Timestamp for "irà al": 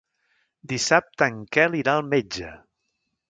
1.81-2.09